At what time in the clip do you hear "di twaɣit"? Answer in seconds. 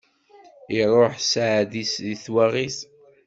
2.05-2.77